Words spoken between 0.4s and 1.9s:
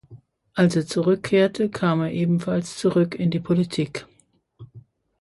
Als er zurückkehrte